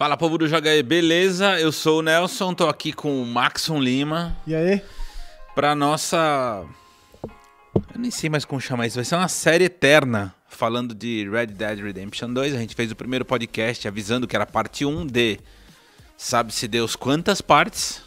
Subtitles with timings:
[0.00, 1.60] Fala, povo do Joga aí, beleza?
[1.60, 4.80] Eu sou o Nelson, tô aqui com o Maxon Lima E aí?
[5.54, 6.64] pra nossa.
[7.22, 11.48] Eu nem sei mais como chamar isso, vai ser uma série eterna falando de Red
[11.48, 12.54] Dead Redemption 2.
[12.54, 15.38] A gente fez o primeiro podcast avisando que era parte 1 de
[16.16, 18.00] sabe-se Deus quantas partes.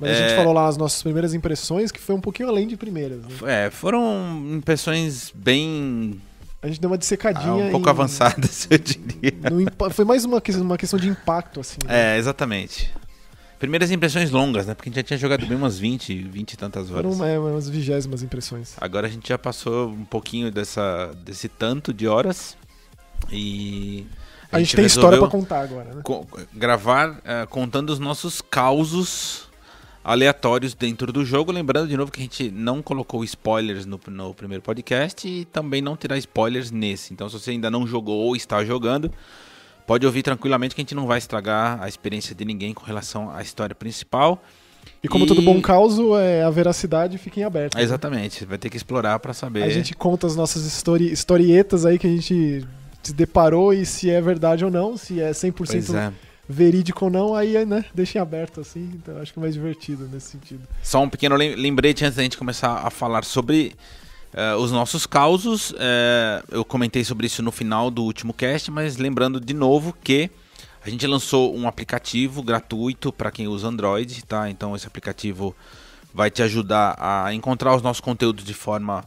[0.00, 0.28] Mas a É.
[0.28, 3.18] gente falou lá as nossas primeiras impressões, que foi um pouquinho além de primeiras.
[3.22, 3.66] né?
[3.66, 6.20] É, foram impressões bem.
[6.64, 7.66] A gente deu uma ah, dissecadinha.
[7.66, 9.34] um pouco em- avançadas, eu diria.
[9.50, 11.76] no foi mais uma questão, uma questão de impacto, assim.
[11.84, 12.14] né?
[12.14, 12.90] É, exatamente.
[13.58, 14.74] Primeiras impressões longas, né?
[14.74, 17.18] Porque a gente já tinha jogado bem umas 20, 20 e tantas horas.
[17.18, 18.76] Foram é, umas vigésimas impressões.
[18.80, 22.56] Agora a gente já passou um pouquinho dessa, desse tanto de horas
[23.30, 24.06] e
[24.50, 26.02] A, gente, tem história pra resolveu contar agora, né?
[26.54, 29.50] gravar eh, contando os nossos causos
[30.04, 31.50] aleatórios dentro do jogo.
[31.50, 35.80] Lembrando de novo que a gente não colocou spoilers no, no primeiro podcast e também
[35.80, 37.12] não terá spoilers nesse.
[37.12, 39.10] Então se você ainda não jogou ou está jogando,
[39.86, 43.30] pode ouvir tranquilamente que a gente não vai estragar a experiência de ninguém com relação
[43.34, 44.42] à história principal.
[45.02, 47.74] E como E- todo bom causo, é, a veracidade fica em aberto.
[47.74, 47.82] né?
[47.82, 49.62] Exatamente, vai ter que explorar para saber.
[49.62, 52.66] A gente conta as nossas histori historietas aí que a gente
[53.02, 56.12] se deparou e se é verdade ou não, se é 100% Pois é.
[56.48, 60.08] Verídico ou não, aí né, deixa em aberto assim, então acho que é mais divertido
[60.12, 60.62] nesse sentido.
[60.82, 63.74] Só um pequeno lem- lembrete antes da gente começar a falar sobre
[64.32, 65.72] eh, os nossos causos.
[65.78, 70.30] Eh, eu comentei sobre isso no final do último cast, mas lembrando de novo que
[70.84, 74.50] a gente lançou um aplicativo gratuito para quem usa Android, tá?
[74.50, 75.56] Então esse aplicativo
[76.12, 79.02] vai te ajudar a encontrar os nossos conteúdos de forma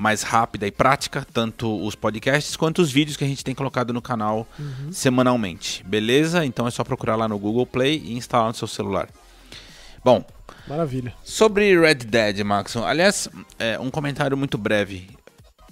[0.00, 3.92] mais rápida e prática, tanto os podcasts quanto os vídeos que a gente tem colocado
[3.92, 4.48] no canal
[4.90, 6.42] semanalmente, beleza?
[6.42, 9.10] Então é só procurar lá no Google Play e instalar no seu celular.
[10.02, 10.24] Bom,
[10.66, 11.12] Maravilha.
[11.22, 13.28] Sobre Red Dead, Maxon, aliás,
[13.58, 15.10] é, um comentário muito breve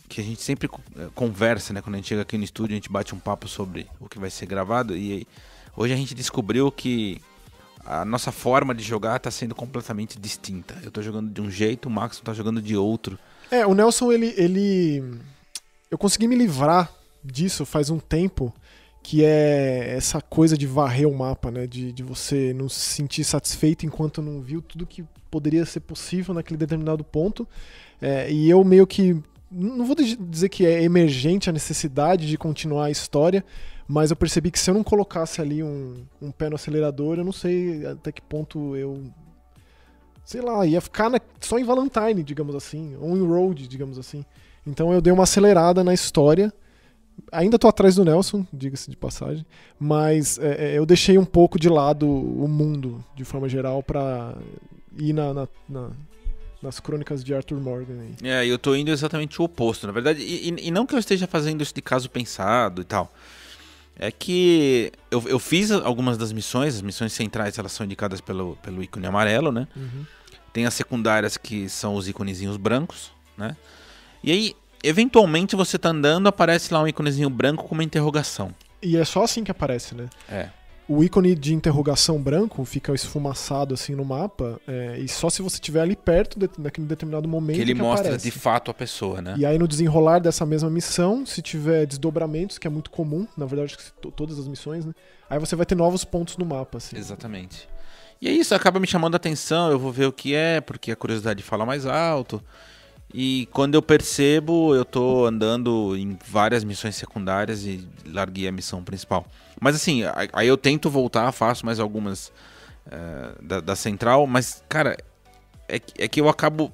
[0.08, 1.80] que a gente sempre é, conversa, né?
[1.80, 4.18] Quando a gente chega aqui no estúdio, a gente bate um papo sobre o que
[4.18, 5.26] vai ser gravado e
[5.76, 7.20] hoje a gente descobriu que
[7.86, 10.76] a nossa forma de jogar está sendo completamente distinta.
[10.82, 13.18] Eu tô jogando de um jeito, o Maxon tá jogando de outro.
[13.50, 15.02] É, o Nelson, ele, ele.
[15.90, 16.92] Eu consegui me livrar
[17.24, 18.54] disso faz um tempo,
[19.02, 21.66] que é essa coisa de varrer o mapa, né?
[21.66, 26.34] De, de você não se sentir satisfeito enquanto não viu tudo que poderia ser possível
[26.34, 27.46] naquele determinado ponto.
[28.00, 29.16] É, e eu meio que.
[29.50, 33.42] Não vou di- dizer que é emergente a necessidade de continuar a história,
[33.86, 37.24] mas eu percebi que se eu não colocasse ali um, um pé no acelerador, eu
[37.24, 39.04] não sei até que ponto eu
[40.28, 44.22] sei lá, ia ficar na- só em Valentine, digamos assim, ou em Road, digamos assim.
[44.66, 46.52] Então eu dei uma acelerada na história.
[47.32, 49.44] Ainda tô atrás do Nelson, diga-se de passagem,
[49.80, 54.34] mas é, é, eu deixei um pouco de lado o mundo, de forma geral, pra
[54.98, 55.90] ir na, na- na-
[56.62, 57.94] nas crônicas de Arthur Morgan.
[58.02, 58.28] Aí.
[58.28, 60.20] É, eu tô indo exatamente o oposto, na verdade.
[60.20, 63.10] E, e- e não que eu esteja fazendo isso de caso pensado e tal.
[63.98, 68.56] É que eu, eu fiz algumas das missões, as missões centrais elas são indicadas pelo,
[68.62, 69.66] pelo ícone amarelo, né?
[70.58, 73.56] Tem as secundárias que são os íconezinhos brancos, né?
[74.24, 78.52] E aí, eventualmente você tá andando, aparece lá um íconezinho branco com uma interrogação.
[78.82, 80.08] E é só assim que aparece, né?
[80.28, 80.48] É.
[80.88, 85.58] O ícone de interrogação branco fica esfumaçado assim no mapa, é, e só se você
[85.58, 88.24] estiver ali perto de, naquele determinado momento Que ele mostra aparece.
[88.24, 89.36] de fato a pessoa, né?
[89.38, 93.46] E aí no desenrolar dessa mesma missão, se tiver desdobramentos, que é muito comum, na
[93.46, 94.92] verdade, que todas as missões, né?
[95.30, 96.96] Aí você vai ter novos pontos no mapa, assim.
[96.96, 97.68] Exatamente.
[98.20, 100.90] E é isso, acaba me chamando a atenção, eu vou ver o que é, porque
[100.90, 102.42] a curiosidade fala mais alto.
[103.14, 108.82] E quando eu percebo, eu tô andando em várias missões secundárias e larguei a missão
[108.84, 109.24] principal.
[109.60, 110.02] Mas assim,
[110.32, 112.30] aí eu tento voltar, faço mais algumas
[112.90, 114.96] eh, da, da central, mas, cara,
[115.68, 116.72] é, que- é que eu acabo.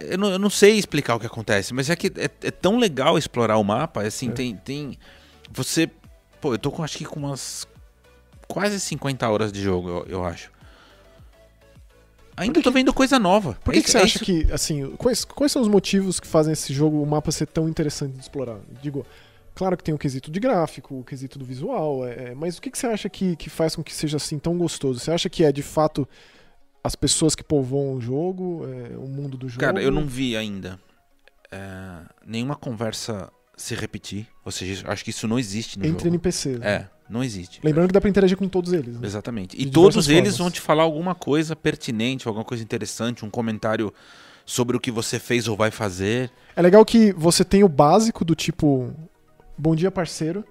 [0.00, 2.78] Eu não, eu não sei explicar o que acontece, mas é que é, é tão
[2.78, 4.32] legal explorar o mapa, assim, É.
[4.32, 4.98] tem, tem.
[5.52, 5.88] Você.
[6.40, 7.66] Pô, eu tô com acho que com umas
[8.48, 10.50] quase 50 horas de jogo, eu, eu acho.
[12.36, 13.56] Ainda tô vendo coisa nova.
[13.62, 15.68] Por que, É que isso- você é acha isso- que, assim, quais, quais são os
[15.68, 18.58] motivos que fazem esse jogo, o mapa ser tão interessante de explorar?
[18.82, 19.06] Digo,
[19.54, 22.70] claro que tem o quesito de gráfico, o quesito do visual, é, mas o que,
[22.72, 24.98] que você acha que, que faz com que seja assim tão gostoso?
[24.98, 26.08] Você acha que é de fato
[26.82, 29.60] as pessoas que povoam o jogo, é, o mundo do jogo?
[29.60, 30.78] Cara, eu não vi ainda
[31.52, 34.26] é, nenhuma conversa se repetir.
[34.44, 36.08] Ou seja, acho que isso não existe no Entre jogo.
[36.08, 36.58] NPCs.
[36.58, 36.66] né?
[36.68, 37.60] É, não existe.
[37.62, 38.98] Lembrando que dá pra interagir com todos eles.
[38.98, 39.06] Né?
[39.06, 39.60] Exatamente.
[39.60, 40.38] E todos eles formas.
[40.38, 43.92] vão te falar alguma coisa pertinente, alguma coisa interessante, um comentário
[44.46, 46.30] sobre o que você fez ou vai fazer.
[46.54, 48.92] É legal que você tem o básico do tipo,
[49.56, 50.44] bom dia parceiro,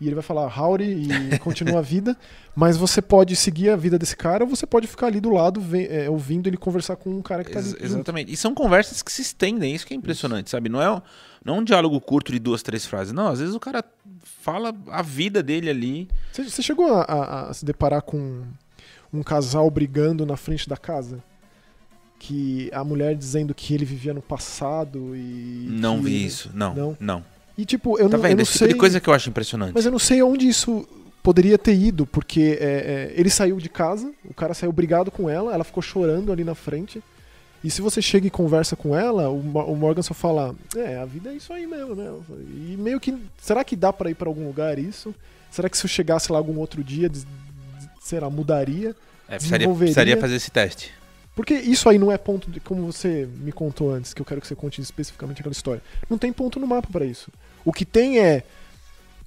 [0.00, 2.16] e ele vai falar howdy e continua a vida,
[2.54, 5.60] mas você pode seguir a vida desse cara ou você pode ficar ali do lado
[5.74, 7.68] é, ouvindo ele conversar com um cara que tá ali.
[7.70, 8.32] Ex- exatamente.
[8.32, 10.68] E são conversas que se estendem, isso que é impressionante, sabe?
[10.68, 11.02] Não é, um-
[11.44, 13.12] não é um diálogo curto de duas, três frases.
[13.12, 13.84] Não, às vezes o cara
[14.22, 16.08] fala a vida dele ali.
[16.32, 18.42] Você, você chegou a, a- a se deparar com
[19.12, 21.22] um casal brigando na frente da casa?
[22.20, 25.66] Que a mulher dizendo que ele vivia no passado e.
[25.70, 26.50] Não vi isso.
[26.52, 26.96] Não, Não?
[26.98, 27.24] não.
[27.58, 28.36] E tipo, eu Tá não, eu vendo?
[28.38, 28.68] não Esse sei.
[28.68, 29.72] tipo de coisa que eu acho impressionante.
[29.74, 30.88] Mas eu não sei onde isso
[31.22, 35.28] poderia ter ido, porque é, é, ele saiu de casa, o cara saiu brigado com
[35.28, 37.02] ela, ela ficou chorando ali na frente.
[37.62, 41.04] E se você chega e conversa com ela, o, o Morgan só fala: É, a
[41.04, 42.08] vida é isso aí mesmo, né?
[42.70, 43.12] E meio que.
[43.42, 45.12] Será que dá pra ir pra algum lugar isso?
[45.50, 47.26] Será que se eu chegasse lá algum outro dia, des-
[48.12, 48.94] lá, mudaria?
[49.28, 50.92] É, precisaria, precisaria fazer esse teste.
[51.34, 52.60] Porque isso aí não é ponto de.
[52.60, 55.82] Como você me contou antes, que eu quero que você conte especificamente aquela história.
[56.08, 57.28] Não tem ponto no mapa pra isso.
[57.68, 58.42] O que tem é.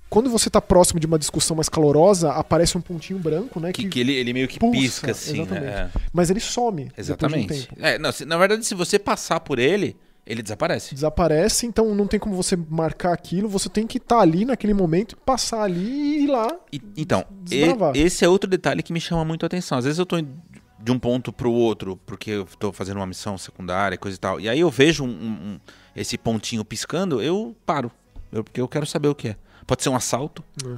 [0.09, 3.71] Quando você tá próximo de uma discussão mais calorosa, aparece um pontinho branco, né?
[3.71, 5.63] Que, que ele, ele meio que pulsa, pisca, assim, exatamente.
[5.65, 5.89] né?
[5.95, 6.83] É, Mas ele some.
[6.85, 7.69] depois de um exatamente.
[7.79, 9.95] É, não, se- na verdade, se você passar por ele,
[10.27, 10.93] ele desaparece.
[10.93, 13.47] Desaparece, então não tem como você marcar aquilo.
[13.47, 15.79] Você tem que estar ali naquele momento, passar ali
[16.19, 16.59] e ir lá.
[16.73, 17.63] E- então, e-
[17.97, 19.77] esse é outro detalhe que me chama muito a atenção.
[19.77, 20.29] Às vezes eu tô indo
[20.77, 24.39] de um ponto pro outro, porque eu tô fazendo uma missão secundária, coisa e tal.
[24.41, 25.59] E aí eu vejo um- um-
[25.95, 27.89] esse pontinho piscando, eu paro.
[28.31, 29.35] Eu- porque eu quero saber o que é.
[29.67, 30.77] Pode ser um assalto, É.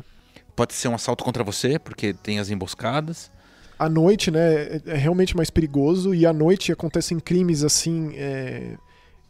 [0.55, 3.31] pode ser um assalto contra você, porque tem as emboscadas.
[3.79, 4.53] À noite, né?
[4.53, 6.13] É, é realmente mais perigoso.
[6.13, 8.13] E à noite acontecem crimes assim.
[8.15, 8.77] é,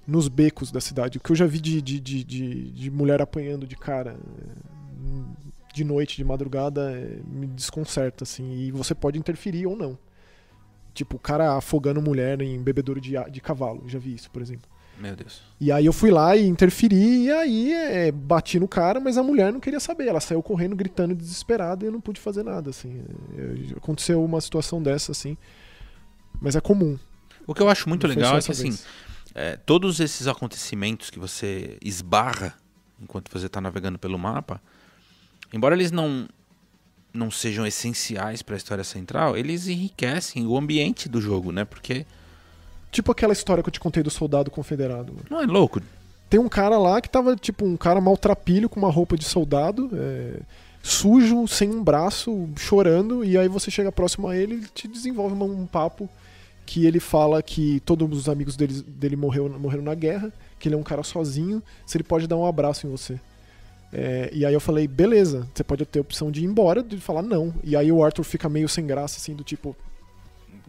[0.05, 1.17] nos becos da cidade.
[1.17, 5.73] O que eu já vi de, de, de, de, de mulher apanhando de cara é,
[5.73, 8.51] de noite, de madrugada, é, me desconcerta, assim.
[8.53, 9.97] E você pode interferir ou não.
[10.93, 13.83] Tipo, o cara afogando mulher em bebedouro de, de cavalo.
[13.87, 14.69] Já vi isso, por exemplo.
[14.97, 15.41] Meu Deus.
[15.59, 19.23] E aí eu fui lá e interferi, e aí é, bati no cara, mas a
[19.23, 20.07] mulher não queria saber.
[20.07, 23.03] Ela saiu correndo, gritando, desesperada, e eu não pude fazer nada, assim.
[23.75, 25.37] Aconteceu uma situação dessa, assim.
[26.39, 26.97] Mas é comum.
[27.45, 28.77] O que eu acho muito Não legal é que, assim,
[29.35, 32.53] é, todos esses acontecimentos que você esbarra
[33.01, 34.61] enquanto você está navegando pelo mapa,
[35.51, 36.27] embora eles não
[37.13, 41.63] não sejam essenciais para a história central, eles enriquecem o ambiente do jogo, né?
[41.63, 42.07] Porque
[42.93, 45.13] Tipo aquela história que eu te contei do soldado confederado.
[45.29, 45.81] não é louco.
[46.29, 49.89] Tem um cara lá que tava, tipo, um cara maltrapilho com uma roupa de soldado,
[49.93, 50.39] é,
[50.81, 55.33] sujo, sem um braço, chorando, e aí você chega próximo a ele e te desenvolve
[55.35, 56.09] uma- um papo
[56.65, 60.75] que ele fala que todos os amigos dele, dele morreu, morreram na guerra, que ele
[60.75, 63.19] é um cara sozinho, se ele pode dar um abraço em você.
[63.91, 66.97] É, e aí eu falei, beleza, você pode ter a opção de ir embora, de
[66.97, 67.53] falar não.
[67.63, 69.75] E aí o Arthur fica meio sem graça, assim, do tipo,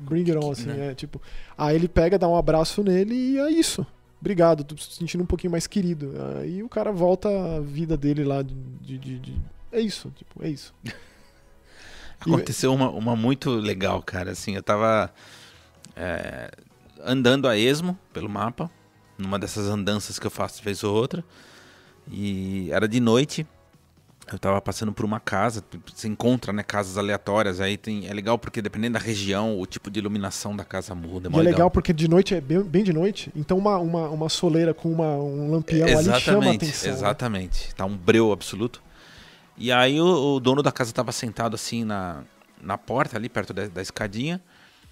[0.05, 0.91] bring it on, assim, Né?
[0.91, 1.21] é, tipo...
[1.57, 3.87] Aí ele pega, dá um abraço nele e é isso.
[4.21, 6.13] Obrigado, tô se sentindo um pouquinho mais querido.
[6.41, 8.55] Aí o cara volta à vida dele lá de...
[8.55, 9.43] de- de- de-
[9.73, 10.73] É isso, tipo, é isso.
[12.21, 14.31] Aconteceu uma, uma muito legal, cara.
[14.31, 15.13] Assim, eu tava
[15.95, 16.51] é,
[17.03, 18.71] andando a esmo pelo mapa,
[19.19, 21.23] numa dessas andanças que eu faço de vez ou outra.
[22.11, 23.47] E era de noite.
[24.33, 25.63] Eu tava passando por uma casa,
[25.95, 29.91] você encontra, né, casas aleatórias, aí tem, é legal porque dependendo da região, o tipo
[29.91, 32.83] de iluminação da casa muda, é e é legal porque de noite é bem, bem
[32.83, 36.65] de noite, então uma, uma, uma soleira com uma, um lampião ali chama a Exatamente,
[36.65, 36.89] atenção.
[36.91, 36.97] né?
[36.97, 37.75] exatamente.
[37.75, 38.83] Tá um breu absoluto.
[39.57, 42.23] E aí o, o dono da casa tava sentado assim na,
[42.61, 44.41] na porta, ali perto da, da escadinha.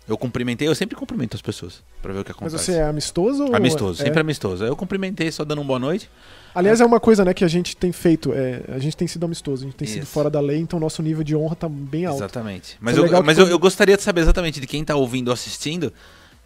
[0.09, 2.65] Eu cumprimentei, eu sempre cumprimento as pessoas pra ver o que Mas acontece.
[2.65, 3.45] você é amistoso?
[3.45, 4.65] ou Amistoso, é- sempre amistoso.
[4.65, 6.11] Eu cumprimentei só dando uma boa noite.
[6.55, 8.33] Aliás, é uma coisa né, que a gente tem feito.
[8.35, 10.13] é, a gente tem sido amistoso, a gente tem sido Isso.
[10.13, 12.19] fora da lei, então nosso nível de honra tá bem alto.
[12.19, 12.77] Exatamente.
[12.81, 15.29] Mas, é eu, mas eu, quando- eu gostaria de saber exatamente de quem tá ouvindo
[15.29, 15.93] ou assistindo.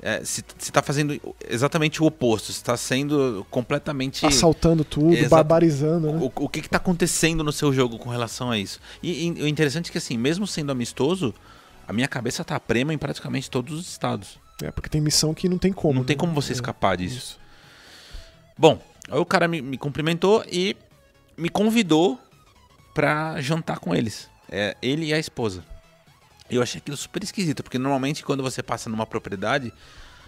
[0.02, 2.52] é, se, se tá fazendo exatamente o oposto.
[2.52, 4.26] Se tá sendo completamente.
[4.26, 5.30] Assaltando tudo, Exato.
[5.30, 6.18] barbarizando, né?
[6.20, 8.78] O, o que, que tá acontecendo no seu jogo com relação a isso?
[9.02, 11.34] E, e o interessante é que, assim, mesmo sendo amistoso,
[11.86, 14.38] a minha cabeça tá prema em praticamente todos os estados.
[14.62, 16.00] É, porque tem missão que não tem como.
[16.00, 16.20] Não tem né?
[16.20, 17.16] como você É, escapar disso.
[17.16, 17.40] Isso.
[18.56, 20.76] Bom, aí o cara me, me cumprimentou e
[21.36, 22.18] me convidou
[22.94, 24.28] pra jantar com eles.
[24.50, 25.62] É, ele e a esposa.
[26.48, 29.72] Eu achei aquilo super esquisito, porque normalmente quando você passa numa propriedade.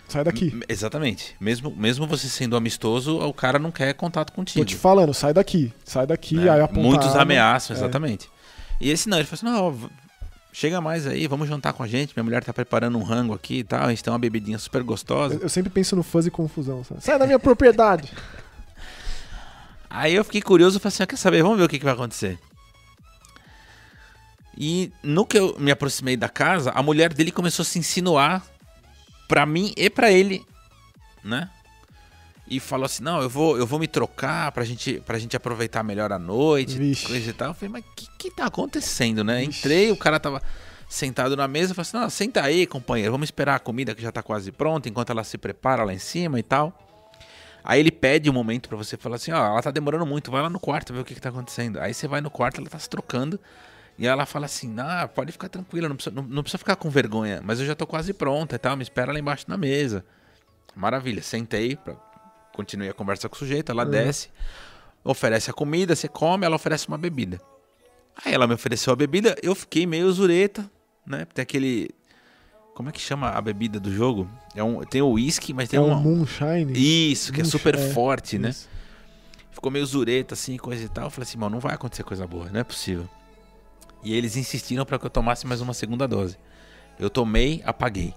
[0.09, 0.59] Sai daqui.
[0.69, 1.37] Exatamente.
[1.41, 4.59] Mesmo, mesmo você sendo amistoso, o cara não quer contato contigo.
[4.61, 5.73] Tô te falando, sai daqui.
[5.85, 6.50] Sai daqui, né?
[6.50, 7.79] aí aponta Muitos ameaçam, É.
[7.79, 8.29] exatamente.
[8.81, 9.91] E esse não, ele falou assim: não,
[10.59, 12.12] chega mais aí, vamos jantar com a gente.
[12.17, 13.85] Minha mulher tá preparando um rango aqui e tal.
[13.85, 15.37] A gente tem uma bebidinha super gostosa.
[15.37, 16.83] Eu, eu sempre penso no fuzz e confusão.
[16.83, 17.00] sabe?
[17.00, 18.12] Sai da minha propriedade.
[19.88, 21.43] Aí eu fiquei curioso e falei assim: ah, quer saber?
[21.43, 22.38] Vamos ver o que, que vai acontecer.
[24.57, 28.45] E no que eu me aproximei da casa, a mulher dele começou a se insinuar
[29.29, 30.45] pra mim e pra ele,
[31.23, 31.49] né?
[32.50, 35.83] E falou assim: "Não, eu vou, eu vou me trocar pra gente, pra gente aproveitar
[35.83, 37.07] melhor a noite, Vixe.
[37.07, 37.49] coisa e tal".
[37.49, 39.40] Eu falei: "Mas o que que tá acontecendo, né?".
[39.45, 39.59] Vixe.
[39.61, 40.43] Entrei, o cara tava
[40.88, 44.11] sentado na mesa, falei assim: "Não, senta aí, companheiro, vamos esperar a comida que já
[44.12, 46.76] tá quase pronta enquanto ela se prepara lá em cima e tal".
[47.64, 50.43] Aí ele pede um momento pra você falar assim: "Ó, ela tá demorando muito, vai
[50.43, 51.78] lá no quarto ver o que que tá acontecendo".
[51.81, 53.38] Aí você vai no quarto, ela tá se trocando.
[53.99, 56.88] E ela fala assim: "Ah, pode ficar tranquila, não precisa, não, não precisa ficar com
[56.88, 60.05] vergonha, mas eu já tô quase pronta e tal, me espera lá embaixo na mesa".
[60.76, 61.95] Maravilha, sentei, pra...
[62.59, 63.91] continuei a conversa com o sujeito, ela Uhum.
[63.91, 64.29] desce,
[65.05, 67.41] oferece a comida, você come, ela oferece uma bebida.
[68.25, 70.69] Aí ela me ofereceu a bebida, eu fiquei meio zureta,
[71.07, 71.25] né?
[71.33, 71.88] Tem aquele.
[72.75, 74.29] Como é que chama a bebida do jogo?
[74.57, 75.97] É um, tem o uísque, mas tem é um uma.
[76.00, 76.73] Moonshine.
[77.12, 78.49] Isso, que é Moonsh- super é, forte, né?
[78.50, 78.69] Isso.
[79.53, 81.05] Ficou meio zureta, assim, coisa e tal.
[81.05, 83.09] Eu falei assim, mano, não vai acontecer coisa boa, não é possível.
[84.03, 86.37] E eles insistiram pra que eu tomasse mais uma segunda dose.
[86.99, 88.14] Eu tomei, apaguei.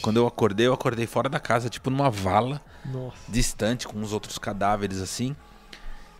[0.00, 3.16] Quando eu acordei, eu acordei fora da casa, tipo numa vala Nossa.
[3.28, 5.36] distante, com os outros cadáveres assim.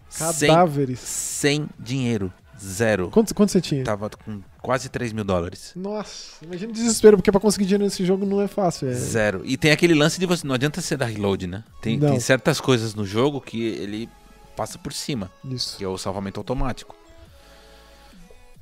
[0.08, 1.00] Sem, Cadáveres.
[1.00, 2.32] sem dinheiro.
[2.62, 3.10] Zero.
[3.10, 3.82] Quanto, quanto você tinha?
[3.82, 5.72] Tava com quase 3 mil dólares.
[5.74, 8.88] Nossa, imagina o desespero, porque pra conseguir dinheiro nesse jogo não é fácil.
[8.88, 8.94] É...
[8.94, 9.42] Zero.
[9.44, 10.46] E tem aquele lance de você.
[10.46, 11.64] Não adianta você dar reload, né?
[11.80, 14.08] Tem, tem certas coisas no jogo que ele
[14.54, 15.76] passa por cima, Isso.
[15.76, 16.94] que é o salvamento automático.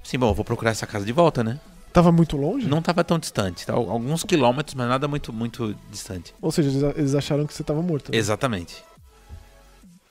[0.02, 1.60] Sim, bom, eu vou procurar essa casa de volta, né?
[1.92, 2.68] Tava muito longe?
[2.68, 3.72] Não tava tão distante, tá?
[3.72, 6.32] Alguns quilômetros, mas nada muito, muito distante.
[6.40, 8.12] Ou seja, eles- acharam que você tava morto.
[8.12, 8.18] né?
[8.18, 8.82] Exatamente.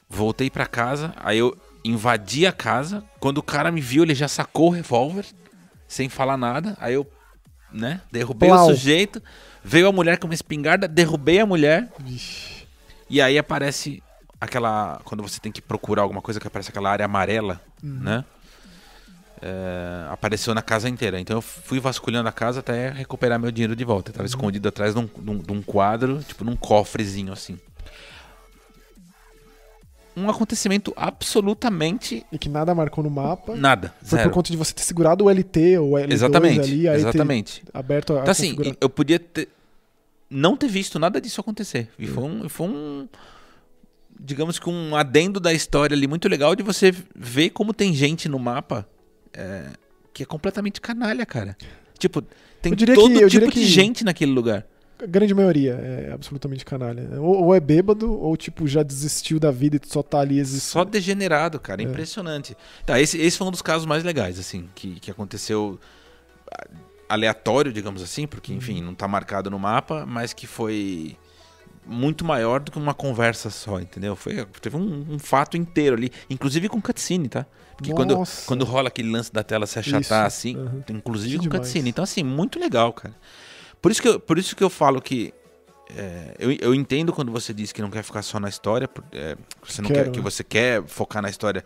[0.09, 1.55] Voltei pra casa, aí eu
[1.85, 3.03] invadi a casa.
[3.19, 5.25] Quando o cara me viu, ele já sacou o revólver,
[5.87, 6.75] sem falar nada.
[6.81, 7.09] Aí eu,
[7.71, 8.65] né, derrubei Plau.
[8.67, 9.21] o sujeito.
[9.63, 11.91] Veio a mulher com uma espingarda, derrubei a mulher.
[11.99, 12.65] Vixe.
[13.09, 14.01] E aí aparece
[14.41, 14.99] aquela.
[15.03, 17.99] Quando você tem que procurar alguma coisa que aparece aquela área amarela, Uhum.
[18.01, 18.25] né?
[19.41, 21.19] É, apareceu na casa inteira.
[21.19, 24.09] Então eu fui vasculhando a casa até recuperar meu dinheiro de volta.
[24.11, 27.57] Eu tava escondido atrás de um, de um- de um quadro, tipo num cofrezinho assim.
[30.17, 33.55] Um acontecimento absolutamente E que nada marcou no mapa.
[33.55, 33.93] nada.
[34.03, 34.29] Foi Zero.
[34.29, 36.59] por conta de você ter segurado o LT ou o L2 Exatamente.
[36.59, 37.63] ali, aí exatamente.
[37.73, 39.47] aberto a Então assim, eu podia ter,
[40.29, 41.87] não ter visto nada disso acontecer.
[41.97, 43.07] E foi um, foi um,
[44.19, 48.27] digamos que um adendo da história ali muito legal de você ver como tem gente
[48.27, 48.85] no mapa
[49.33, 49.65] é,
[50.13, 51.55] que é completamente canalha, cara.
[51.97, 52.21] Tipo,
[52.61, 54.65] tem todo que- tipo de gente naquele lugar.
[55.01, 57.07] A grande maioria é absolutamente canalha.
[57.21, 60.71] Ou, ou é bêbado, ou tipo, já desistiu da vida e só tá ali existindo.
[60.71, 61.81] Só degenerado, cara.
[61.81, 61.85] É.
[61.85, 62.55] Impressionante.
[62.85, 65.79] Tá, esse, esse foi um dos casos mais legais, assim, que, que aconteceu
[66.51, 66.67] ah,
[67.07, 71.15] aleatório, digamos assim, porque, enfim, não tá marcado no mapa, mas que foi
[71.89, 74.15] muito maior do que uma conversa só, entendeu?
[74.15, 77.45] Foi, teve um, um fato inteiro ali, inclusive com cutscene, tá?
[77.75, 78.45] Porque quando, Nossa.
[78.45, 80.83] quando rola aquele lance da tela se achatar Isso, assim, aham.
[80.89, 81.59] inclusive Que com demais.
[81.61, 81.89] cutscene.
[81.89, 83.15] Então, assim, muito legal, cara.
[83.81, 85.33] Por isso que eu, por isso que eu falo que
[85.95, 89.35] é, eu, eu entendo quando você diz que não quer ficar só na história, é,
[89.63, 90.23] você não Quero, quer, que né?
[90.23, 91.63] você quer focar na história,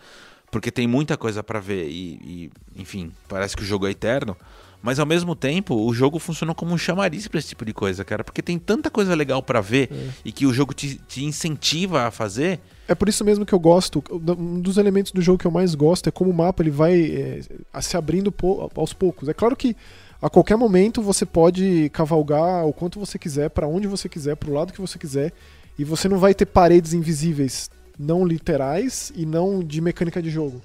[0.51, 4.37] porque tem muita coisa pra ver e, e, enfim, parece que o jogo é eterno.
[4.83, 8.03] Mas ao mesmo tempo, o jogo funciona como um chamariz pra esse tipo de coisa,
[8.03, 10.09] cara, porque tem tanta coisa legal pra ver É.
[10.25, 12.59] e que o jogo te, te incentiva a fazer.
[12.85, 14.03] É por isso mesmo que eu gosto.
[14.11, 17.01] Um dos elementos do jogo que eu mais gosto é como o mapa ele vai
[17.01, 17.39] é,
[17.81, 18.33] se abrindo
[18.75, 19.29] aos poucos.
[19.29, 19.73] É claro que
[20.21, 24.51] a qualquer momento você pode cavalgar o quanto você quiser, pra onde você quiser, pro
[24.51, 25.31] lado que você quiser,
[25.79, 30.61] e você não vai ter paredes invisíveis, não literais e não de mecânica de jogo.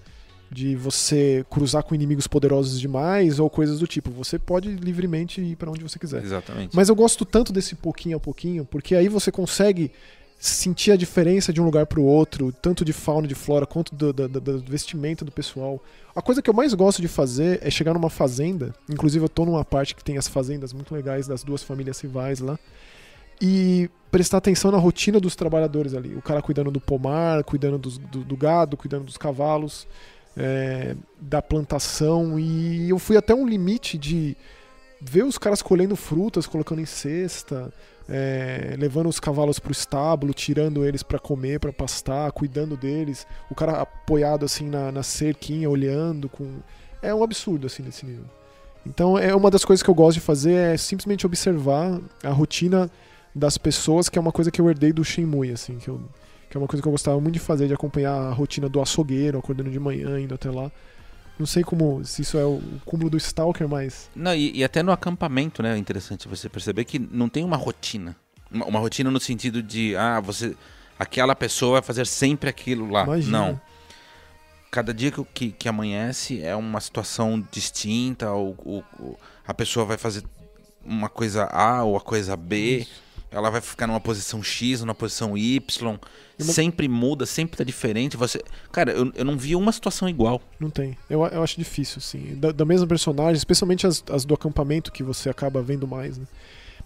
[0.51, 4.11] De você cruzar com inimigos poderosos demais ou coisas do tipo.
[4.13, 6.23] Você pode livremente ir pra onde você quiser.
[6.25, 6.75] Exatamente.
[6.75, 9.91] Mas eu gosto tanto desse pouquinho a pouquinho, porque aí você consegue
[10.41, 14.13] sentir a diferença de um lugar pro outro, tanto de fauna de flora, quanto do,
[14.13, 15.83] do, do- do vestimenta do pessoal.
[16.15, 19.45] A coisa que eu mais gosto de fazer é chegar numa fazenda, inclusive eu tô
[19.45, 22.57] numa parte que tem as fazendas muito legais das duas famílias rivais lá,
[23.41, 26.15] e prestar atenção na rotina dos trabalhadores ali.
[26.15, 29.87] O cara cuidando do pomar, cuidando dos- do, do gado, cuidando dos cavalos,
[30.39, 34.37] é, da plantação, e eu fui até um limite de
[35.01, 37.73] ver os caras colhendo frutas, colocando em cesta,
[38.09, 43.27] é, levando os cavalos pro estábulo, tirando eles pra comer, pra pastar, cuidando deles.
[43.51, 46.61] O cara apoiado assim na, na cerquinha, olhando com
[47.03, 48.25] é um absurdo assim nesse nível.
[48.87, 52.91] Então é uma das coisas que eu gosto de fazer é simplesmente observar a rotina
[53.35, 56.01] das pessoas, que é uma coisa que eu herdei do Shenmue, assim, que, eu,
[56.49, 58.81] que é uma coisa que eu gostava muito de fazer, de acompanhar a rotina do
[58.81, 60.71] açougueiro, acordando de manhã, indo até lá.
[61.39, 64.83] Não sei como, se isso é o cúmulo do Stalker, mas Não, e, e até
[64.83, 65.75] no acampamento, né?
[65.75, 68.17] É interessante você perceber que não tem uma rotina.
[68.51, 70.57] Uma, uma rotina no sentido de, ah, você.
[70.99, 73.05] Aquela pessoa vai fazer sempre aquilo lá.
[73.05, 73.39] Imagina.
[73.39, 73.61] Não.
[74.71, 79.87] Cada dia que, que, que amanhece é uma situação distinta, ou, ou- ou a pessoa
[79.87, 80.25] vai fazer
[80.85, 82.87] uma coisa A ou a coisa B.
[83.31, 85.61] ela vai ficar numa posição X, numa posição Y,
[86.39, 88.17] Uma- sempre muda, sempre tá diferente.
[88.17, 88.43] Você,
[88.73, 90.41] cara, eu, eu não vi uma situação igual.
[90.59, 90.97] Não tem.
[91.11, 92.35] Eu, eu acho difícil, sim.
[92.37, 96.27] Da, da mesma personagem, especialmente as, as do acampamento, que você acaba vendo mais, né?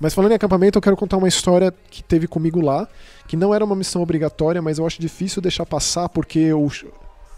[0.01, 2.89] Mas falando em acampamento, eu quero contar uma história que teve comigo lá,
[3.29, 6.87] que não era uma missão obrigatória, mas eu acho difícil deixar passar, porque o Ch-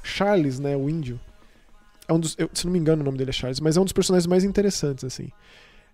[0.03, 1.21] Charles, né, o índio,
[2.09, 3.81] é um dos, eu- se não me engano o nome dele é Charles, mas é
[3.81, 5.29] um dos personagens mais interessantes, assim.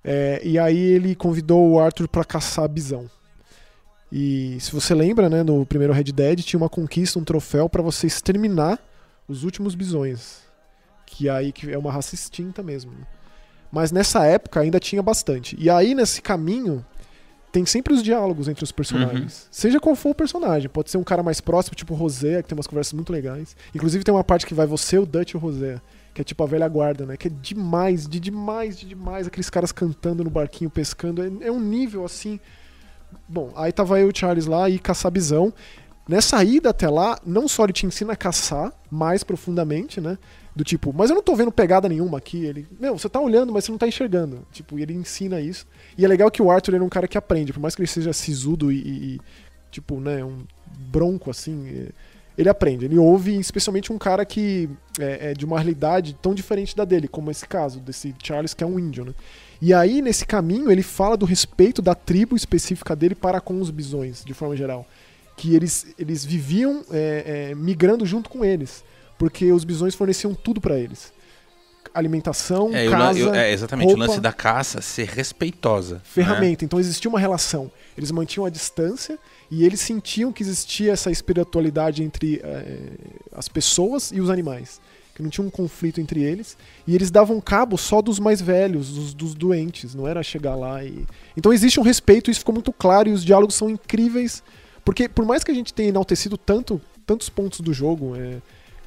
[0.03, 3.11] É, e aí ele convidou o Arthur pra caçar bisão.
[4.13, 7.83] E se você lembra, né, no primeiro Red Dead tinha uma conquista, um troféu pra
[7.83, 8.79] você exterminar
[9.29, 10.39] os últimos bisões.
[11.07, 12.91] Que aí que é uma raça extinta mesmo.
[12.93, 13.07] né?
[13.71, 15.57] Mas nessa época ainda tinha bastante.
[15.61, 16.85] E aí nesse caminho
[17.53, 19.47] tem sempre os diálogos entre os personagens.
[19.51, 22.49] Seja qual for o personagem, pode ser um cara mais próximo, tipo o Rosé, que
[22.49, 23.57] tem umas conversas muito legais.
[23.75, 25.81] Inclusive tem uma parte que vai você, o Dutch e o Rosé,
[26.13, 27.17] que é tipo a velha guarda, né?
[27.17, 31.53] Que é demais, de demais, de demais, aqueles caras cantando no barquinho, pescando, é, é
[31.53, 32.41] um nível assim.
[33.29, 35.53] Bom, aí tava eu e o Charles lá e caçar bisão.
[36.09, 40.19] Nessa ida até lá, não só ele te ensina a caçar mais profundamente, né?
[40.57, 42.45] Do tipo, mas eu não tô vendo pegada nenhuma aqui.
[42.45, 44.45] Ele, meu, você tá olhando, mas você não tá enxergando.
[44.51, 45.67] Tipo, e ele ensina isso.
[45.97, 47.81] E é legal que o Arthur ele é um cara que aprende, por mais que
[47.83, 49.21] ele seja sisudo e, e-
[49.71, 50.45] tipo, né, um
[50.91, 51.89] bronco assim,
[52.37, 52.85] ele aprende.
[52.85, 54.69] Ele ouve, especialmente um cara que
[54.99, 58.65] é, é de uma realidade tão diferente da dele, como esse caso, desse Charles que
[58.65, 59.15] é um índio, né?
[59.63, 63.71] E aí, nesse caminho, ele fala do respeito da tribo específica dele para com os
[63.71, 64.87] bisões, de forma geral.
[65.37, 68.83] Que eles, eles viviam é, é, migrando junto com eles,
[69.19, 71.13] porque os bisões forneciam tudo para eles.
[71.95, 75.97] Alimentação, É, casa, eu- é, exatamente, roupa, o lance da caça ser respeitosa.
[75.97, 76.01] né?
[76.05, 76.65] ferramenta.
[76.65, 77.71] Então existia uma relação.
[77.97, 79.19] Eles mantinham a distância
[79.51, 82.89] e eles sentiam que existia essa espiritualidade entre eh,
[83.33, 84.81] as pessoas e os animais.
[85.15, 86.57] Que não tinha um conflito entre eles.
[86.87, 89.95] E eles davam cabo só dos mais velhos, dos, dos doentes.
[89.95, 91.05] Não era chegar lá e.
[91.37, 94.43] Então existe um respeito, isso ficou muito claro e os diálogos são incríveis.
[94.85, 98.39] Porque por mais que a gente tenha enaltecido tanto, tantos pontos do jogo, eh,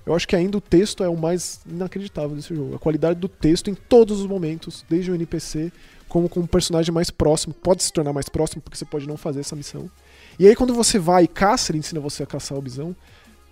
[0.05, 2.75] eu acho que ainda o texto é o mais inacreditável desse jogo.
[2.75, 5.71] A qualidade do texto em todos os momentos, desde o NPC
[6.09, 9.17] como com um personagem mais próximo, pode se tornar mais próximo, porque você pode não
[9.17, 9.89] fazer essa missão.
[10.37, 12.95] E aí quando você vai e caça, ele ensina você a caçar o bisão,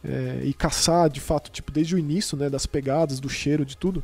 [0.03, 3.77] é, e caçar de fato, tipo, desde o início, né, das pegadas, do cheiro, de
[3.77, 4.03] tudo,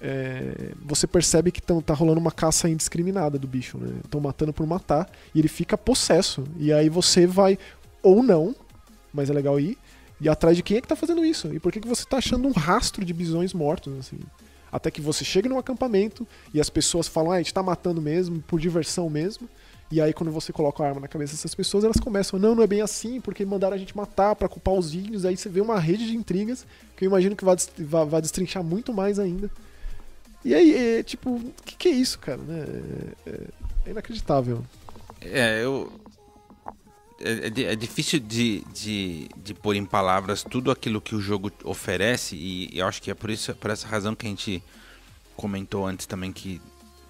[0.00, 3.94] é, você percebe que tão, tá rolando uma caça indiscriminada do bicho, né?
[4.04, 6.44] Estão matando por matar, e ele fica possesso.
[6.58, 7.58] E aí você vai,
[8.02, 8.54] ou não,
[9.12, 9.78] mas é legal ir,
[10.20, 11.52] e atrás de quem é que tá fazendo isso?
[11.54, 14.18] E por que, que você tá achando um rastro de bisões mortos, assim?
[14.72, 18.00] Até que você chega num acampamento e as pessoas falam, ah, a gente tá matando
[18.02, 19.48] mesmo, por diversão mesmo.
[19.90, 22.62] E aí, quando você coloca a arma na cabeça dessas pessoas, elas começam, não, não
[22.62, 25.24] é bem assim, porque mandaram a gente matar pra culpar os índios.
[25.24, 28.64] Aí você vê uma rede de intrigas que eu imagino que vai, vai, vai destrinchar
[28.64, 29.48] muito mais ainda.
[30.44, 32.40] E aí, é, tipo, o que, que é isso, cara?
[32.48, 33.40] É, é-
[33.86, 34.64] é inacreditável.
[35.20, 35.90] É, eu.
[37.20, 41.50] É, é é difícil de, de, de pôr em palavras tudo aquilo que o jogo
[41.64, 44.62] oferece, e eu acho que é por, isso, por essa razão que a gente
[45.36, 46.60] comentou antes também que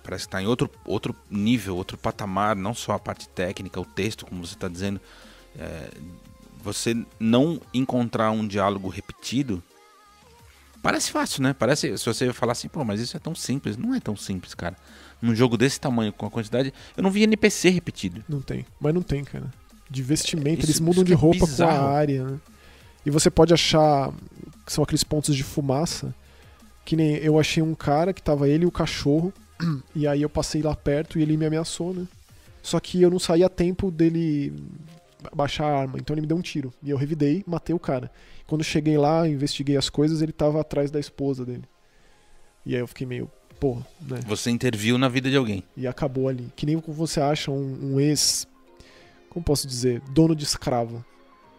[0.02, 3.84] parece que está em outro, outro nível, outro patamar, não só a parte técnica, o
[3.84, 5.00] texto, como você está dizendo.
[5.58, 5.90] É,
[6.62, 9.62] você não encontrar um diálogo repetido
[10.86, 11.52] parece fácil, né?
[11.52, 13.76] Parece se você falar assim, pô, mas isso é tão simples.
[13.76, 14.76] Não é tão simples, cara.
[15.20, 16.72] Num jogo desse tamanho, com a quantidade.
[16.96, 18.24] Eu não vi NPC repetido.
[18.28, 18.64] Não tem.
[18.80, 19.52] Mas não tem, cara.
[19.90, 21.86] De vestimenta, Isso- eles mudam de é roupa com bizarro.
[21.86, 22.38] a área, né?
[23.04, 24.12] E você pode achar
[24.64, 26.14] que são aqueles pontos de fumaça.
[26.84, 29.32] Que nem eu achei um cara que tava ele e o cachorro.
[29.94, 32.06] E aí eu passei lá perto e ele me ameaçou, né?
[32.62, 34.52] Só que eu não saí a tempo dele
[35.34, 35.98] baixar a arma.
[35.98, 36.72] Então ele me deu um tiro.
[36.82, 38.10] E eu revidei, matei o cara.
[38.46, 41.62] Quando eu cheguei lá, investiguei as coisas, ele tava atrás da esposa dele.
[42.64, 44.20] E aí eu fiquei meio, pô, né?
[44.26, 45.62] Você interviu na vida de alguém.
[45.76, 46.48] e acabou ali.
[46.56, 48.46] Que nem como você acha um, um ex.
[49.36, 50.00] Como posso dizer?
[50.12, 51.04] Dono de escravo.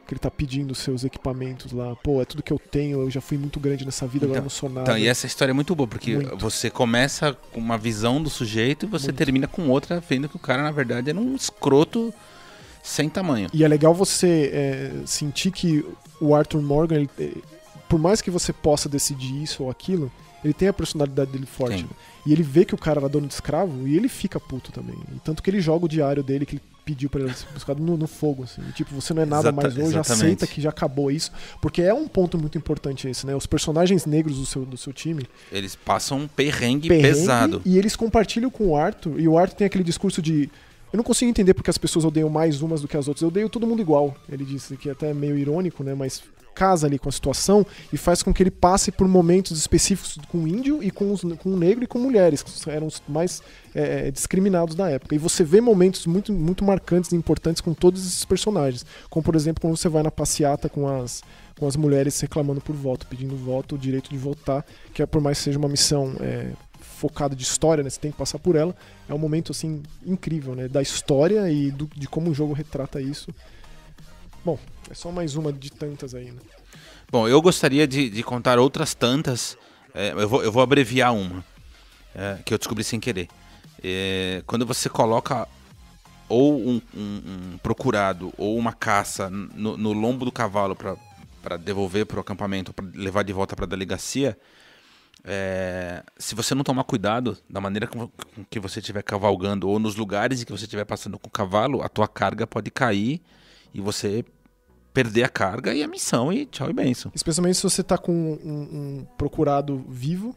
[0.07, 1.95] Que ele tá pedindo seus equipamentos lá.
[1.97, 4.45] Pô, é tudo que eu tenho, eu já fui muito grande nessa vida, agora Então-
[4.45, 4.81] não sou nada.
[4.81, 6.37] Então, e essa história é muito boa, porque Muito.
[6.37, 9.17] você começa com uma visão do sujeito e você Muito.
[9.17, 12.11] termina com outra, vendo que o cara, na verdade, era um escroto
[12.81, 13.47] sem tamanho.
[13.53, 15.85] E é legal você é, sentir que
[16.19, 17.43] o Arthur Morgan, ele- ele-
[17.87, 20.11] por mais que você possa decidir isso ou aquilo,
[20.43, 21.83] ele tem a personalidade dele forte.
[21.83, 21.89] Né?
[22.25, 24.97] E ele vê que o cara era dono de escravo e ele fica puto também.
[25.15, 27.83] E tanto que ele joga o diário dele que ele pediu pra ele ser buscado
[27.83, 28.61] no, no fogo, assim.
[28.69, 30.23] E, tipo, você não é nada Exata- mais hoje, exatamente.
[30.23, 31.31] aceita que já acabou isso.
[31.61, 33.35] Porque é um ponto muito importante esse, né?
[33.35, 37.61] Os personagens negros do seu, do seu time Eles passam um perrengue, perrengue, pesado.
[37.65, 39.19] E eles compartilham com o Arthur.
[39.19, 40.49] E o Arthur tem aquele discurso de.
[40.93, 43.21] Eu não consigo entender porque as pessoas odeiam mais umas do que as outras.
[43.21, 44.15] Eu odeio todo mundo igual.
[44.31, 45.93] Ele disse que é até meio irônico, né?
[45.93, 46.23] Mas
[46.57, 50.47] casa ali com a situação e faz com que ele passe por momentos específicos com
[50.47, 53.43] índio e com, os, com negro e com mulheres, que eram os mais
[53.75, 55.13] é, discriminados da época.
[55.13, 58.83] E você vê momentos muito, muito marcantes e importantes com todos esses personagens.
[59.07, 61.21] Como, por exemplo, quando você vai na passeata com as,
[61.59, 64.65] com as mulheres reclamando por voto, pedindo voto, o direito de votar,
[64.95, 68.11] que é por mais que seja uma missão é, focada de história, né, você tem
[68.11, 68.75] que passar por ela.
[69.07, 72.99] É um momento assim incrível, né, da história e do, de como o jogo retrata
[72.99, 73.31] isso.
[74.43, 74.57] Bom,
[74.89, 76.39] é só mais uma de tantas aí, né?
[77.09, 79.57] Bom, eu gostaria de, de contar outras tantas.
[79.93, 81.43] É, eu, vou, eu vou abreviar uma
[82.13, 83.27] é, que eu descobri sem querer.
[83.83, 85.47] É, quando você coloca
[86.27, 87.01] ou um, um,
[87.53, 92.73] um, procurado ou uma caça no, no lombo do cavalo para devolver para o acampamento,
[92.73, 94.37] para levar de volta para a delegacia,
[95.23, 98.09] é, se você não tomar cuidado da maneira com
[98.49, 101.81] que você estiver cavalgando ou nos lugares em que você estiver passando com o cavalo,
[101.81, 103.21] a tua carga pode cair
[103.73, 104.25] e você
[104.97, 107.11] perder a carga e a missão e tchau e benção.
[107.13, 110.35] Especialmente se você está com um, um procurado vivo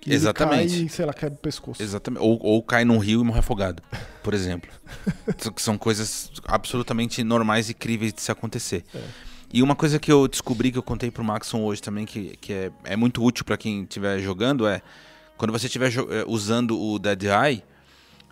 [0.00, 0.74] que Exatamente.
[0.74, 1.80] cai e, sei lá, quebra o pescoço.
[1.80, 2.20] Exatamente.
[2.20, 3.80] Ou, ou cai num rio e morre afogado,
[4.20, 4.68] por exemplo.
[5.56, 8.82] São coisas absolutamente normais e críveis de se acontecer.
[8.92, 9.00] É.
[9.52, 12.52] E uma coisa que eu descobri, que eu contei pro Maxon hoje também, que, que
[12.52, 14.82] é, é muito útil para quem estiver jogando, é
[15.36, 17.62] quando você estiver eh, usando o Dead Eye,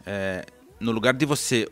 [0.04, 0.44] é,
[0.80, 1.68] no lugar de você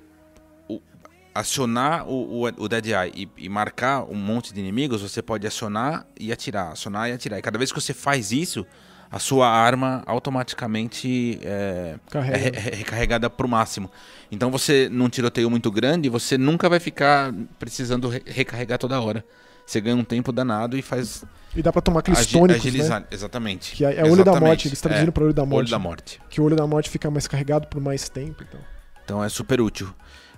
[1.38, 5.46] acionar o, o, o Dead Eye e, e, marcar um monte de inimigos, você pode
[5.46, 7.38] acionar e atirar, acionar e atirar.
[7.38, 8.66] E cada vez que você faz isso,
[9.10, 13.90] a sua arma automaticamente é, é recarregada para o máximo.
[14.30, 19.24] Então você, num tiroteio muito grande, você nunca vai ficar precisando re recarregar toda hora.
[19.66, 21.24] Você ganha um tempo danado e faz.
[21.54, 23.00] E dá pra tomar aqueles ag tônicos, agilizar.
[23.00, 23.06] Né?
[23.10, 23.74] Exatamente.
[23.74, 25.58] Que é, é olho da morte, eles traduziram é, para olho da morte.
[25.58, 26.20] Olho da morte.
[26.30, 28.44] Que o olho da morte fica mais carregado por mais tempo.
[28.46, 28.60] Então,
[29.04, 29.92] então é super útil.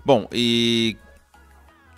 [0.05, 0.97] Bom, e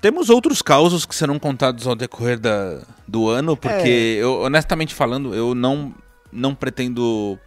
[0.00, 4.22] temos outros causos que serão contados ao decorrer da, do ano, porque é.
[4.22, 5.94] eu, honestamente falando, eu não
[6.32, 7.38] não pretendo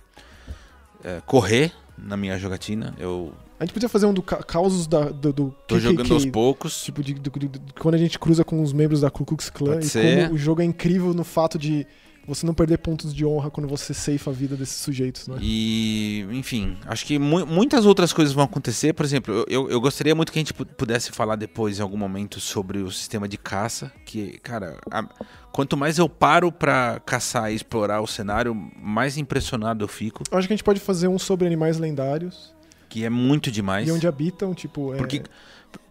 [1.03, 2.93] é, correr na minha jogatina.
[2.97, 6.25] Eu a gente podia fazer um do ca causos da, do, do Tô jogando aos
[6.25, 6.83] poucos.
[6.83, 9.75] Tipo, de, de, de, quando a gente cruza com os membros da Ku Klux Klan
[9.75, 10.25] Pode e ser.
[10.25, 11.87] como o jogo é incrível no fato de
[12.25, 15.37] você não perder pontos de honra quando você ceifa a vida desses sujeitos, né?
[15.41, 18.93] E, enfim, acho que mu muitas outras coisas vão acontecer.
[18.93, 22.39] Por exemplo, eu, eu gostaria muito que a gente pudesse falar depois, em algum momento,
[22.39, 23.91] sobre o sistema de caça.
[24.05, 25.03] Que, cara, a,
[25.51, 30.23] quanto mais eu paro para caçar e explorar o cenário, mais impressionado eu fico.
[30.31, 32.53] Eu acho que a gente pode fazer um sobre animais lendários.
[32.87, 33.87] Que é muito demais.
[33.87, 34.93] E onde habitam, tipo.
[34.93, 34.97] É...
[34.97, 35.23] Porque,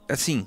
[0.08, 0.46] assim,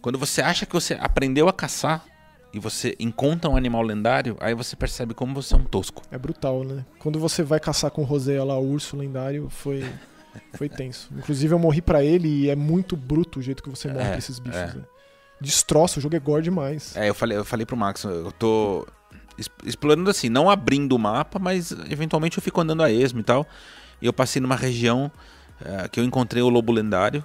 [0.00, 2.04] quando você acha que você aprendeu a caçar,
[2.54, 6.02] e você encontra um animal lendário, aí você percebe como você é um tosco.
[6.08, 6.86] É brutal, né?
[7.00, 9.84] Quando você vai caçar com o Rosé lá, o urso lendário, foi,
[10.54, 11.10] foi tenso.
[11.18, 14.08] Inclusive eu morri para ele e é muito bruto o jeito que você morre é,
[14.10, 14.56] pra esses bichos.
[14.56, 14.66] É.
[14.66, 14.84] Né?
[15.40, 16.96] Destroça, o jogo é gore demais.
[16.96, 18.86] É, eu falei, eu falei pro Max, eu tô
[19.64, 23.44] explorando assim, não abrindo o mapa, mas eventualmente eu fico andando a esmo e tal.
[24.00, 25.10] E eu passei numa região
[25.60, 27.24] uh, que eu encontrei o lobo lendário.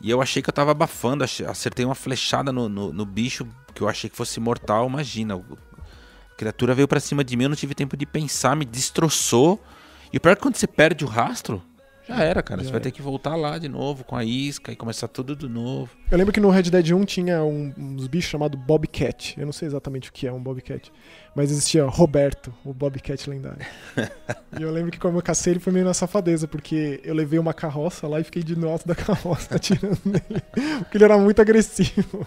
[0.00, 3.82] E eu achei que eu tava abafando, acertei uma flechada no, no, no bicho que
[3.82, 4.86] eu achei que fosse mortal.
[4.86, 8.64] Imagina, a criatura veio para cima de mim, eu não tive tempo de pensar, me
[8.64, 9.62] destroçou.
[10.12, 11.62] E o pior é que quando você perde o rastro,
[12.10, 12.60] já era, cara.
[12.60, 15.36] Já você vai ter que voltar lá de novo com a isca e começar tudo
[15.36, 15.90] de novo.
[16.10, 19.38] Eu lembro que no Red Dead 1 tinha um, uns bichos chamados Bobcat.
[19.38, 20.92] Eu não sei exatamente o que é um Bobcat.
[21.34, 23.64] Mas existia Roberto, o Bobcat lendário.
[24.58, 27.38] e eu lembro que quando eu cacei ele foi meio na safadeza, porque eu levei
[27.38, 30.42] uma carroça lá e fiquei de alto da carroça atirando nele.
[30.80, 32.26] Porque ele era muito agressivo.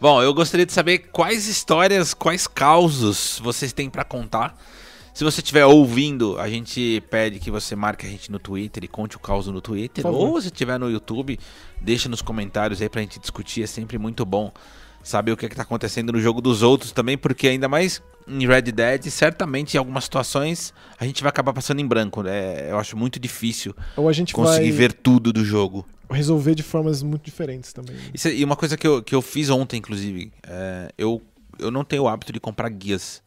[0.00, 4.56] Bom, eu gostaria de saber quais histórias, quais causos vocês têm para contar
[5.14, 8.88] se você estiver ouvindo, a gente pede que você marque a gente no Twitter e
[8.88, 10.06] conte o caos no Twitter.
[10.06, 11.38] Ou se estiver no YouTube,
[11.80, 13.62] deixa nos comentários aí pra gente discutir.
[13.62, 14.50] É sempre muito bom
[15.02, 18.46] saber o que, é está acontecendo no jogo dos outros também, porque ainda mais em
[18.46, 22.22] Red Dead, certamente em algumas situações a gente vai acabar passando em branco.
[22.22, 22.70] Né?
[22.70, 25.84] Eu acho muito difícil Ou a gente conseguir ver tudo do jogo.
[26.10, 27.96] Resolver de formas muito diferentes também.
[28.14, 31.20] Isso, e uma coisa que eu, que eu fiz ontem, inclusive, é, eu,
[31.58, 33.22] eu não tenho o hábito de comprar guias.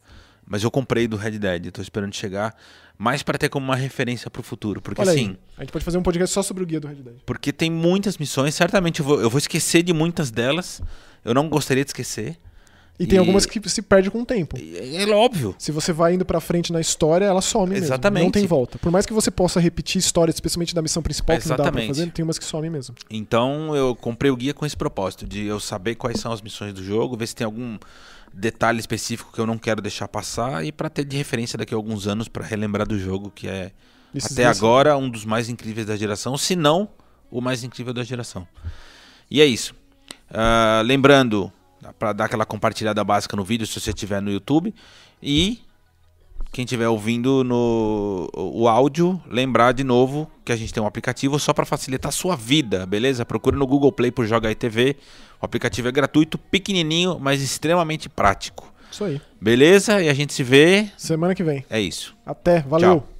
[0.46, 2.54] Mas eu comprei do Red Dead, tô esperando chegar.
[2.96, 4.80] Mais para ter como uma referência pro futuro.
[4.80, 5.30] Porque Olha assim.
[5.30, 7.16] Aí, a gente pode fazer um podcast só sobre o guia do Red Dead.
[7.26, 10.80] Porque tem muitas missões, certamente eu vou, eu vou esquecer de muitas delas.
[11.24, 12.38] Eu não gostaria de esquecer.
[12.98, 14.56] E, e tem algumas que se perde com o tempo.
[14.58, 15.54] É, é óbvio.
[15.58, 18.14] Se você vai indo pra frente na história, ela some Exatamente.
[18.14, 18.26] mesmo.
[18.26, 18.78] Não tem volta.
[18.78, 21.86] Por mais que você possa repetir história, especialmente da missão principal, que não dá pra
[21.86, 22.94] fazer, tem umas que some mesmo.
[23.10, 26.72] Então eu comprei o guia com esse propósito, de eu saber quais são as missões
[26.72, 27.78] do jogo, ver se tem algum
[28.32, 31.76] detalhe específico que eu não quero deixar passar e para ter de referência daqui a
[31.76, 33.72] alguns anos para relembrar do jogo que é
[34.14, 36.88] Esses até agora um dos mais incríveis da geração, se não
[37.30, 38.46] o mais incrível da geração.
[39.30, 39.74] E é isso.
[40.30, 41.52] Uh, lembrando,
[41.98, 44.74] para dar aquela compartilhada básica no vídeo se você estiver no YouTube.
[45.22, 45.60] E
[46.52, 51.38] quem estiver ouvindo no o áudio, lembrar de novo que a gente tem um aplicativo
[51.38, 53.24] só para facilitar a sua vida, beleza?
[53.24, 54.96] Procure no Google Play por Joga aí TV.
[55.40, 58.72] O aplicativo é gratuito, pequenininho, mas extremamente prático.
[58.90, 59.20] Isso aí.
[59.40, 60.00] Beleza?
[60.02, 61.64] E a gente se vê Semana que vem.
[61.68, 62.16] é isso.
[62.24, 62.60] Até.
[62.60, 63.00] Valeu.
[63.00, 63.15] Tchau.